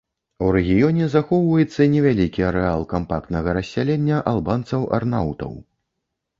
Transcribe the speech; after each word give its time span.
У 0.43 0.45
рэгіёне 0.55 1.09
захоўваецца 1.15 1.87
невялікі 1.93 2.47
арэал 2.49 2.81
кампактнага 2.95 3.57
рассялення 3.61 4.17
албанцаў-арнаўтаў. 4.35 5.53